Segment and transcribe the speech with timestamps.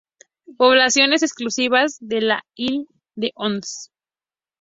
[0.57, 3.91] Poblaciones exclusivas de la Illa de Ons.